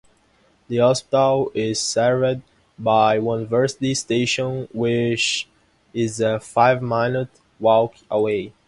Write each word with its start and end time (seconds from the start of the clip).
The 0.67 0.77
hospital 0.77 1.51
is 1.53 1.79
served 1.79 2.41
by 2.79 3.17
University 3.19 3.93
station 3.93 4.67
which 4.73 5.47
is 5.93 6.19
a 6.19 6.39
five-minute 6.39 7.29
walk 7.59 7.93
away. 8.09 8.51